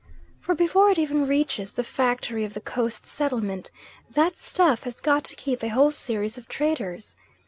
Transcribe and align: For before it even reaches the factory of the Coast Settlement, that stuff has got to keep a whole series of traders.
For 0.39 0.55
before 0.55 0.89
it 0.89 0.97
even 0.97 1.27
reaches 1.27 1.73
the 1.73 1.83
factory 1.83 2.43
of 2.43 2.55
the 2.55 2.59
Coast 2.59 3.05
Settlement, 3.05 3.69
that 4.09 4.35
stuff 4.41 4.81
has 4.85 4.99
got 4.99 5.23
to 5.25 5.35
keep 5.35 5.63
a 5.63 5.67
whole 5.67 5.91
series 5.91 6.39
of 6.39 6.47
traders. 6.47 7.15